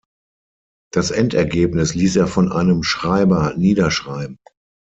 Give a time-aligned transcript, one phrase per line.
[0.91, 4.39] Das Endergebnis ließ er von einem Schreiber niederschreiben.